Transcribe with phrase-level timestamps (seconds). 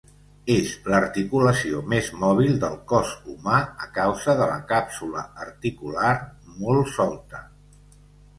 [0.51, 6.17] És l'articulació més mòbil del cos humà a causa de la càpsula articular
[6.65, 7.45] molt solta.